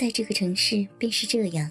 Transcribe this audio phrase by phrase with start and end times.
[0.00, 1.70] 在这个城市便是这样。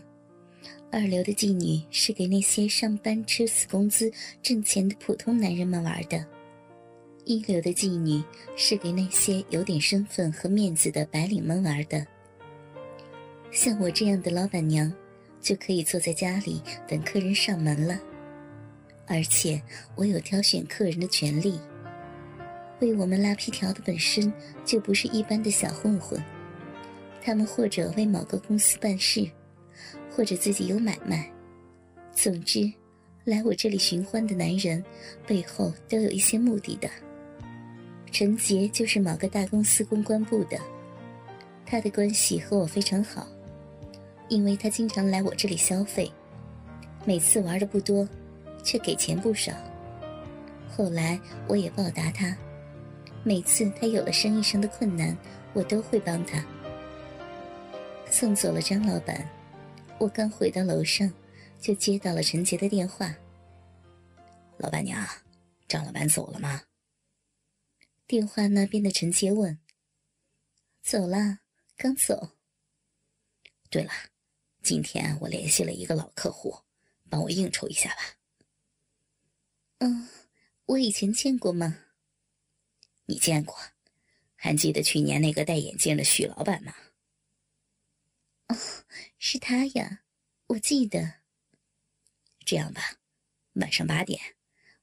[0.91, 4.11] 二流的妓女是给那些上班吃死工资
[4.43, 6.23] 挣钱的普通男人们玩的，
[7.25, 8.23] 一流的妓女
[8.55, 12.05] 是给那些有点身份和面子的白领们玩的。
[13.49, 14.93] 像我这样的老板娘，
[15.41, 17.99] 就可以坐在家里等客人上门了，
[19.07, 19.59] 而且
[19.95, 21.59] 我有挑选客人的权利。
[22.79, 24.31] 为我们拉皮条的本身
[24.63, 26.23] 就不是一般的小混混，
[27.21, 29.29] 他们或者为某个公司办事。
[30.11, 31.31] 或者自己有买卖，
[32.11, 32.69] 总之，
[33.23, 34.83] 来我这里寻欢的男人，
[35.25, 36.89] 背后都有一些目的的。
[38.11, 40.59] 陈杰就是某个大公司公关部的，
[41.65, 43.25] 他的关系和我非常好，
[44.27, 46.11] 因为他经常来我这里消费，
[47.05, 48.05] 每次玩的不多，
[48.61, 49.53] 却给钱不少。
[50.67, 51.17] 后来
[51.47, 52.35] 我也报答他，
[53.23, 55.15] 每次他有了生意上的困难，
[55.53, 56.43] 我都会帮他。
[58.19, 59.25] 送走了张老板。
[59.97, 61.09] 我刚回到楼上，
[61.57, 63.15] 就接到了陈杰的电话。
[64.57, 65.07] 老板娘，
[65.69, 66.63] 张老板走了吗？
[68.05, 69.57] 电话那边的陈杰问。
[70.81, 71.39] 走了，
[71.77, 72.31] 刚走。
[73.69, 73.91] 对了，
[74.61, 76.53] 今天我联系了一个老客户，
[77.09, 78.01] 帮我应酬一下吧。
[79.77, 80.09] 嗯，
[80.65, 81.85] 我以前见过吗？
[83.05, 83.57] 你见过？
[84.35, 86.75] 还记得去年那个戴眼镜的许老板吗？
[88.49, 88.55] 哦，
[89.17, 90.03] 是他呀，
[90.47, 91.21] 我记得。
[92.45, 92.99] 这样吧，
[93.53, 94.19] 晚上八点，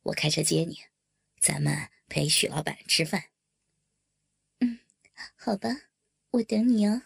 [0.05, 0.85] 我开车接你，
[1.41, 3.31] 咱们陪许老板吃饭。
[4.61, 4.79] 嗯，
[5.37, 5.69] 好吧，
[6.31, 7.03] 我等你哦。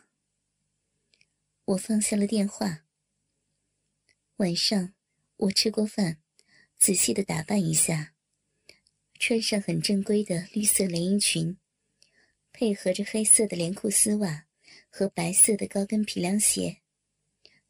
[1.64, 2.84] 我放下了电话。
[4.36, 4.92] 晚上，
[5.36, 6.20] 我吃过饭，
[6.76, 8.14] 仔细的打扮一下，
[9.18, 11.58] 穿上很正规的绿色连衣裙，
[12.52, 14.46] 配合着黑色的连裤丝袜。
[14.90, 16.82] 和白色的高跟皮凉鞋，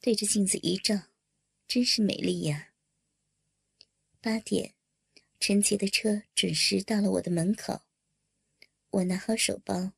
[0.00, 1.02] 对着镜子一照，
[1.68, 2.70] 真是美丽呀。
[4.20, 4.74] 八点，
[5.38, 7.82] 陈杰的车准时到了我的门口。
[8.91, 9.92] 我拿好手包，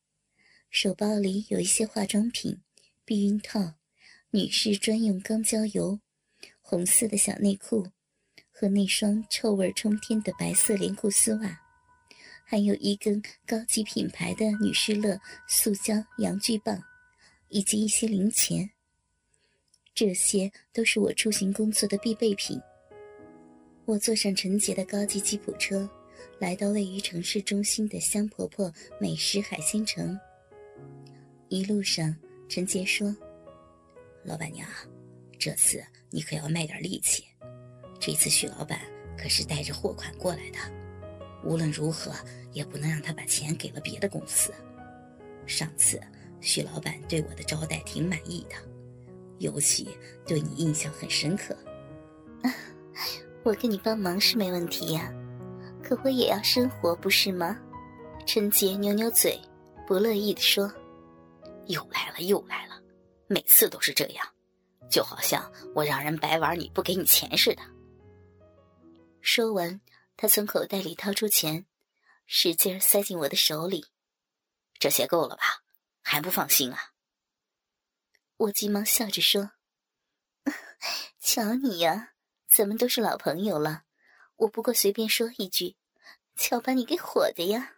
[0.69, 2.61] 手包里有一些化妆品、
[3.05, 3.75] 避孕套、
[4.33, 6.01] 女士专用钢胶油、
[6.61, 7.91] 红色的小内裤
[8.51, 11.63] 和那双臭味冲天的白色连裤丝袜，
[12.45, 16.83] 还有一根高级品牌的女士乐塑胶阳具棒。
[17.53, 18.71] 以及一些零钱，
[19.95, 22.59] 这些都是我出行工作的必备品。
[23.85, 25.87] 我坐上陈杰的高级吉普车，
[26.39, 30.19] 来到位于城市中心的香婆婆美食海鲜城。
[31.51, 32.17] 一路上，
[32.49, 33.15] 陈杰说
[34.25, 34.67] ：“老板娘，
[35.39, 37.23] 这次你可要卖点力气。
[38.01, 38.81] 这次许老板
[39.19, 40.59] 可是带着货款过来的，
[41.45, 42.15] 无论如何
[42.55, 44.55] 也不能让他把钱给了别的公司。
[45.47, 46.01] 上次……”
[46.43, 48.57] 许老板对我的招待挺满意的，
[49.39, 51.57] 尤其对你印象很深刻。
[52.43, 52.53] 啊
[53.45, 55.13] 我给你帮忙是没问题呀，
[55.83, 57.59] 可我也要生活，不是吗？
[58.27, 59.41] 陈杰扭扭嘴，
[59.87, 60.73] 不乐意的说
[61.67, 62.81] ：“又来了，又来了，
[63.27, 64.25] 每次都是这样，
[64.89, 67.63] 就好像我让人白玩你不给你钱似的。”
[69.21, 69.81] 说完，
[70.17, 71.67] 他从口袋里掏出钱，
[72.27, 73.87] 使劲塞进我的手里。
[74.79, 75.43] 这些够了吧？
[76.03, 76.93] 还不放心啊！
[78.37, 79.53] 我急忙笑着说
[81.21, 82.15] ：“瞧你呀，
[82.49, 83.85] 咱们都是老朋友了，
[84.37, 85.77] 我不过随便说一句，
[86.37, 87.77] 瞧把你给火的呀！”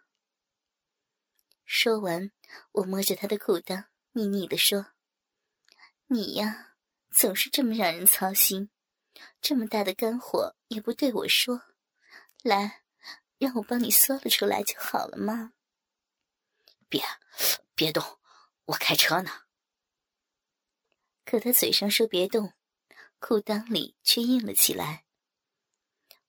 [1.67, 2.33] 说完，
[2.73, 4.93] 我摸着他的裤裆，腻腻的说
[6.09, 6.77] ：“你呀，
[7.11, 8.71] 总是这么让人操心，
[9.41, 11.63] 这么大的肝火也不对我说，
[12.43, 12.83] 来，
[13.39, 15.53] 让我帮你缩了出来就好了嘛。”
[16.89, 17.03] 别，
[17.75, 18.21] 别动，
[18.67, 19.43] 我开车呢。
[21.25, 22.53] 可他嘴上说别动，
[23.19, 25.05] 裤裆里却硬了起来。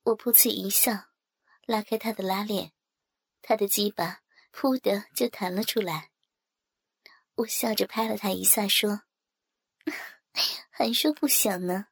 [0.03, 1.09] 我噗嗤一笑，
[1.65, 2.73] 拉开他的拉链，
[3.41, 6.11] 他的鸡巴噗的就弹了出来。
[7.35, 9.03] 我笑着拍了他一下，说
[10.71, 11.87] ：“还说不想呢，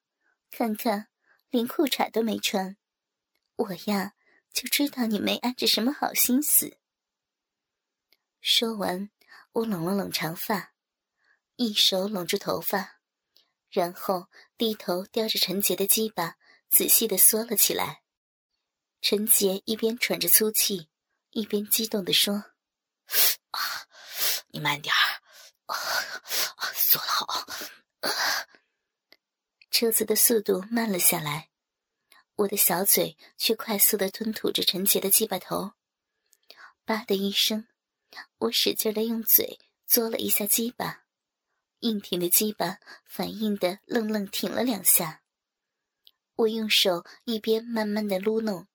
[0.50, 1.10] 看看，
[1.50, 2.78] 连裤衩都没穿。
[3.56, 4.14] 我呀，
[4.52, 6.80] 就知道你没安着什么好心思。”
[8.40, 9.10] 说完，
[9.54, 10.74] 我拢了拢长发，
[11.58, 13.00] 一手拢住头发，
[13.70, 14.28] 然后
[14.58, 16.38] 低头叼着陈杰的鸡巴，
[16.70, 18.02] 仔细的缩了起来。
[19.00, 20.90] 陈杰一边喘着粗气，
[21.30, 22.34] 一边激动的说
[23.52, 23.60] ：“啊，
[24.48, 25.22] 你慢点儿，
[25.66, 25.76] 啊，
[26.74, 27.46] 缩得好。”
[29.70, 31.52] 车子的速度慢了下来，
[32.38, 35.74] 我的小嘴却快速的吞吐着陈杰的鸡巴头，
[36.86, 37.68] 吧的一声。
[38.40, 41.04] 我使劲的用嘴嘬了一下鸡巴，
[41.80, 45.22] 硬挺的鸡巴反应的愣愣挺了两下。
[46.36, 48.68] 我用手一边慢慢的撸弄，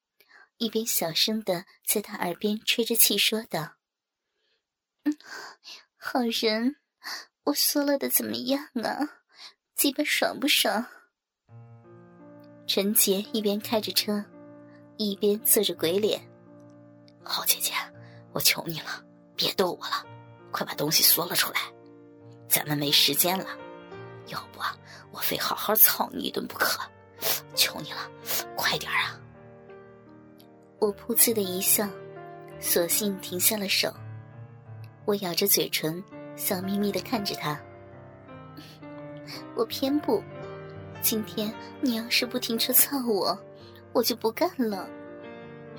[0.59, 3.77] 一边小声的在他耳边吹着气说道
[5.05, 5.19] ：“嗯，
[5.97, 6.77] 好人，
[7.45, 9.23] 我缩了的怎么样啊？
[9.75, 10.87] 鸡巴爽不爽？”
[12.67, 14.25] 陈杰一边开着车，
[14.99, 16.21] 一边做着鬼脸
[17.25, 17.73] ：“好姐姐，
[18.33, 19.05] 我求你了，
[19.39, 20.05] 别逗我了，
[20.51, 21.61] 快把东西缩了出来，
[22.47, 23.47] 咱们没时间了，
[24.27, 24.59] 要不
[25.13, 26.79] 我非好好操你一顿不可。”
[27.55, 27.99] 求你了，
[28.55, 29.19] 快点啊！
[30.79, 31.89] 我噗呲的一笑，
[32.61, 33.93] 索性停下了手。
[35.05, 36.01] 我咬着嘴唇，
[36.37, 37.61] 笑眯眯的看着他。
[39.57, 40.23] 我偏不，
[41.03, 43.37] 今天你要是不停车操我，
[43.93, 44.89] 我就不干了。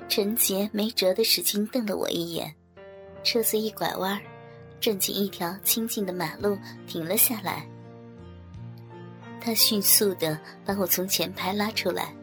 [0.06, 2.54] 陈杰没辙的使劲瞪了我一眼，
[3.22, 4.20] 车子一拐弯，
[4.80, 7.66] 正进一条清静的马路，停了下来。
[9.40, 12.14] 他迅速的把我从前排拉出来，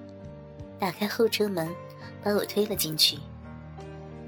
[0.79, 1.67] 打开后车门，
[2.23, 3.17] 把我推了进去。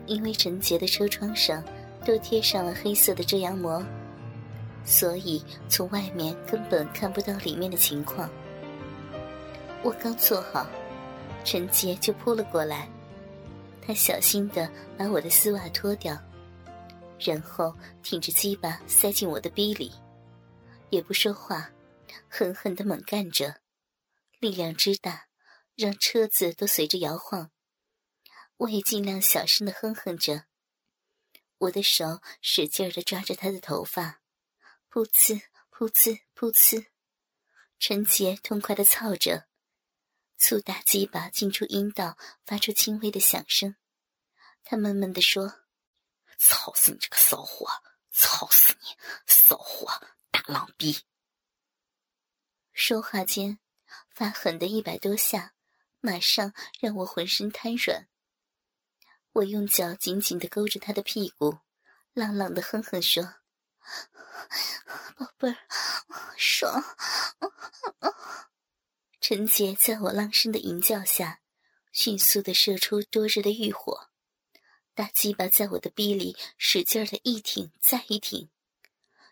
[0.06, 1.64] 因为陈杰的车窗上
[2.04, 3.84] 都贴上了黑色的遮阳膜，
[4.84, 8.28] 所以从外面根本看不到里面的情况。
[9.84, 10.66] 我刚坐好，
[11.44, 12.90] 陈杰就扑了过来，
[13.86, 14.68] 他小心的
[14.98, 16.18] 把我的丝袜脱掉，
[17.20, 19.92] 然后挺着鸡巴塞进我的逼里，
[20.90, 21.72] 也不说话。
[22.28, 23.62] 狠狠的猛干着，
[24.40, 25.28] 力量之大，
[25.76, 27.52] 让车子都随着摇晃。
[28.58, 30.46] 我也尽量小声的哼哼着，
[31.58, 34.22] 我的手使劲的抓着他的头发，
[34.92, 36.88] 噗呲噗呲噗呲，
[37.80, 39.48] 陈杰痛快的操着，
[40.38, 43.76] 粗大鸡巴进出阴道，发出轻微的响声。
[44.64, 45.62] 他闷闷的说
[46.40, 47.68] ：“操死你这个骚货，
[48.10, 48.98] 操死你，
[49.28, 50.02] 骚货，
[50.32, 51.04] 大浪逼！”
[52.74, 53.60] 说话间，
[54.10, 55.54] 发狠的一百多下，
[56.00, 58.08] 马上让我浑身瘫软。
[59.34, 61.60] 我用脚紧紧的勾着他的屁股，
[62.14, 63.36] 朗朗的哼哼说
[65.16, 65.58] ：“宝贝儿，
[66.38, 66.84] 爽！”
[69.20, 71.42] 陈杰在我浪声的吟叫下，
[71.92, 74.09] 迅速的射出多日的欲火，
[75.00, 78.50] 大鸡巴在我的逼里使劲的一挺再一挺，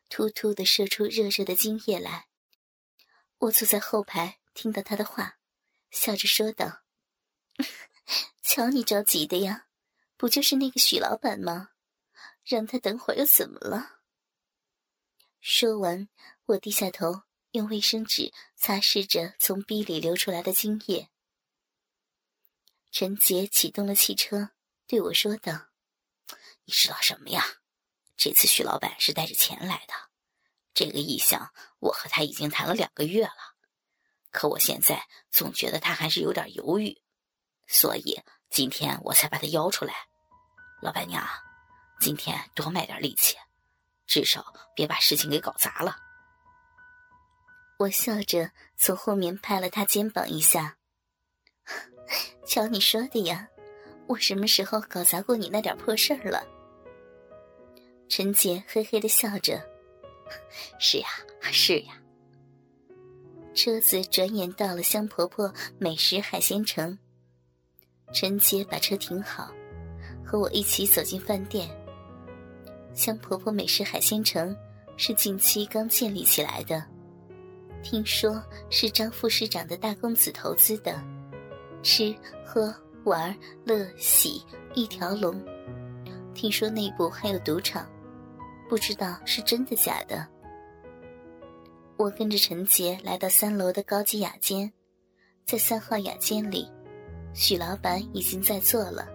[0.07, 2.29] 突突的射出热热的精液来。
[3.39, 5.39] 我坐在后排，听到他的话，
[5.91, 6.83] 笑着说道
[8.41, 9.67] ：“瞧你着急的呀，
[10.15, 11.71] 不就是那个许老板吗？
[12.45, 13.99] 让他等会儿又怎么了？”
[15.43, 16.07] 说完，
[16.45, 21.09] 我低下头，用卫生纸擦拭着从逼里流出来的精液。
[22.89, 24.51] 陈杰启动了汽车，
[24.87, 25.67] 对我说道
[26.65, 27.43] ：“你知道什么呀？
[28.15, 29.93] 这次许老板是带着钱来的。”
[30.73, 33.55] 这个意向，我和他已经谈了两个月了，
[34.31, 37.01] 可我现在总觉得他还是有点犹豫，
[37.65, 39.93] 所以今天我才把他邀出来。
[40.81, 41.27] 老板娘，
[41.99, 43.35] 今天多卖点力气，
[44.05, 45.97] 至少别把事情给搞砸了。
[47.79, 50.77] 我笑着从后面拍了他肩膀一下，
[52.47, 53.49] 瞧你说的呀，
[54.07, 56.41] 我什么时候搞砸过你那点破事儿了？
[58.09, 59.61] 陈杰嘿嘿的笑着。
[60.79, 61.07] 是呀，
[61.41, 62.01] 是呀。
[63.53, 66.97] 车子转眼到了香婆婆美食海鲜城。
[68.13, 69.51] 陈杰把车停好，
[70.23, 71.69] 和我一起走进饭店。
[72.93, 74.55] 香婆婆美食海鲜城
[74.95, 76.83] 是近期刚建立起来的，
[77.83, 81.03] 听说是张副市长的大公子投资的，
[81.83, 82.15] 吃
[82.45, 82.73] 喝
[83.07, 83.33] 玩
[83.65, 84.43] 乐喜
[84.75, 85.41] 一条龙。
[86.33, 87.89] 听说内部还有赌场。
[88.69, 90.27] 不知道是真的假的。
[91.95, 94.69] 我跟着陈杰来到三楼的高级雅间，
[95.45, 96.69] 在三号雅间里，
[97.33, 99.07] 许老板已经在坐了。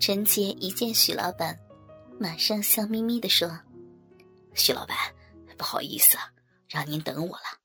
[0.00, 1.56] 陈杰一见许老板，
[2.18, 3.48] 马上笑眯眯的说
[4.54, 4.96] ：“许老板，
[5.56, 6.18] 不好意思，
[6.68, 7.60] 让您等我了。”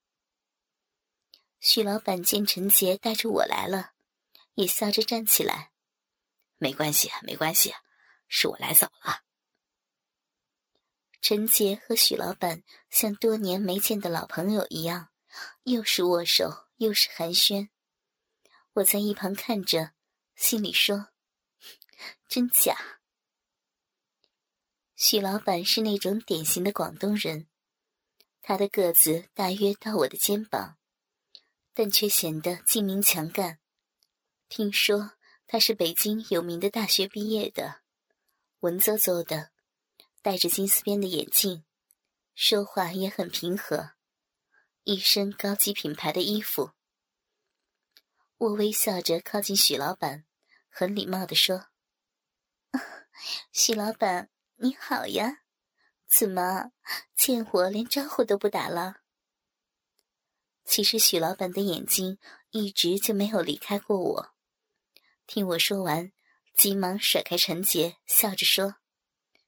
[1.60, 3.94] 许老板见陈杰带着我来了，
[4.56, 5.72] 也笑着站起来
[6.58, 7.74] ：“没关系，没关系，
[8.28, 9.22] 是我来早了。”
[11.22, 15.10] 陈杰和许老板像多年没见的老朋友一样，
[15.64, 17.70] 又是握手又是寒暄。
[18.74, 19.94] 我在一旁看着，
[20.36, 21.10] 心里说
[22.28, 22.78] ：“真假。”
[24.96, 27.48] 许老板是那种典型的广东人，
[28.42, 30.78] 他的个子大约到我的肩膀，
[31.74, 33.60] 但却显得精明强干。
[34.48, 35.14] 听说
[35.48, 37.82] 他是北京有名的大学毕业的，
[38.60, 39.52] 文绉绉的。
[40.22, 41.64] 戴着金丝边的眼镜，
[42.34, 43.92] 说话也很平和，
[44.84, 46.72] 一身高级品牌的衣服。
[48.38, 50.26] 我微笑着靠近许老板，
[50.68, 51.68] 很礼貌地说
[53.54, 55.44] ：“许老板你好呀，
[56.08, 56.72] 怎么
[57.16, 59.02] 见我连招呼都不打了？”
[60.66, 62.18] 其实许老板的眼睛
[62.50, 64.35] 一直就没有离开过我。
[65.28, 66.12] 听我说完，
[66.54, 68.76] 急忙甩开陈杰，笑着说：“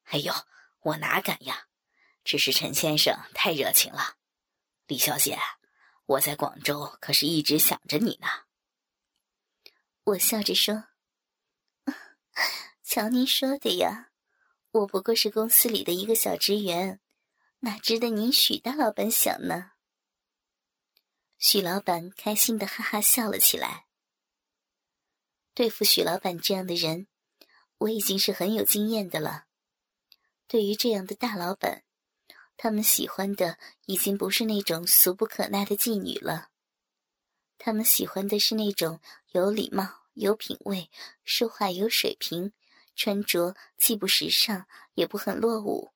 [0.06, 0.34] 哎呦，
[0.82, 1.68] 我哪敢呀！
[2.24, 4.18] 只是陈先生太热情了。
[4.88, 5.38] 李小姐，
[6.06, 8.28] 我在广州可是一直想着你呢。”
[10.04, 10.86] 我笑着说
[12.84, 14.12] ：“瞧您说的呀，
[14.72, 17.00] 我不过是公司里的一个小职员，
[17.60, 19.74] 哪值得您许大老板想呢？”
[21.38, 23.87] 许老板开心的哈哈笑了起来。
[25.58, 27.08] 对付许老板这样的人，
[27.80, 29.46] 我已经是很有经验的了。
[30.48, 31.82] 对于这样的大老板，
[32.58, 36.50] 他们喜欢的已经不是那种俗不可耐的妓女了。
[37.58, 40.92] 他们喜欢的是那种有礼貌、有品味、
[41.24, 42.54] 说话有水平、
[42.96, 45.90] 穿着既不时尚也不很落伍，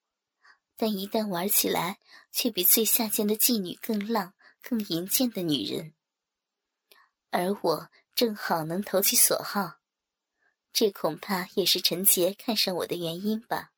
[0.75, 1.99] 但一旦玩起来
[2.31, 5.93] 却比最下贱的妓女更浪、更淫贱的女人。
[7.29, 9.79] 而我正好能投其所好
[10.73, 13.71] 这恐怕也是陈杰看上我的原因吧。